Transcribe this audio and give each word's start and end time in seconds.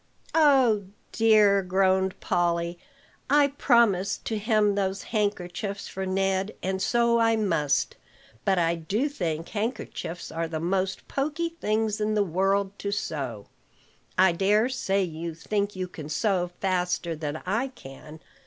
"Oh, 0.33 0.85
dear!" 1.11 1.61
groaned 1.61 2.19
Polly. 2.19 2.79
"I 3.29 3.49
promised 3.49 4.25
to 4.25 4.39
hem 4.39 4.73
those 4.73 5.03
handkerchiefs 5.03 5.87
for 5.87 6.07
Ned, 6.07 6.55
and 6.63 6.81
so 6.81 7.19
I 7.19 7.35
must; 7.35 7.97
but 8.43 8.57
I 8.57 8.73
do 8.73 9.07
think 9.07 9.49
handkerchiefs 9.49 10.31
are 10.31 10.47
the 10.47 10.59
most 10.59 11.07
pokey 11.07 11.49
things 11.49 12.01
in 12.01 12.15
the 12.15 12.23
world 12.23 12.71
to 12.79 12.91
sew. 12.91 13.45
I 14.17 14.31
dare 14.31 14.69
say 14.69 15.03
you 15.03 15.35
think 15.35 15.75
you 15.75 15.87
can 15.87 16.09
sew 16.09 16.49
faster 16.59 17.15
than 17.15 17.37
I 17.45 17.67
can. 17.67 18.21